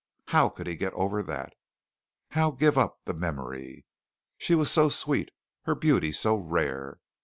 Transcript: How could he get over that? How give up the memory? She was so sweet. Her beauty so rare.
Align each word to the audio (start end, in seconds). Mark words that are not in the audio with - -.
How 0.29 0.49
could 0.49 0.65
he 0.65 0.73
get 0.73 0.93
over 0.93 1.21
that? 1.21 1.53
How 2.29 2.49
give 2.49 2.75
up 2.75 3.01
the 3.05 3.13
memory? 3.13 3.85
She 4.39 4.55
was 4.55 4.71
so 4.71 4.89
sweet. 4.89 5.29
Her 5.65 5.75
beauty 5.75 6.11
so 6.11 6.35
rare. 6.37 6.99